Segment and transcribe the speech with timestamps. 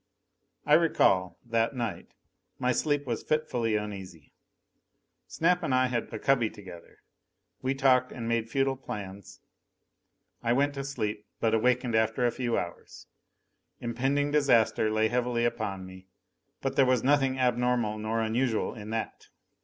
[0.65, 2.15] I recall, that night,
[2.57, 4.33] my sleep was fitfully uneasy.
[5.27, 7.03] Snap and I had a cubby together.
[7.61, 9.41] We talked, and made futile plans.
[10.41, 13.05] I went to sleep, but awakened after a few hours.
[13.79, 16.07] Impending disaster lay heavily upon me.
[16.61, 19.27] But there was nothing abnormal nor unusual in that!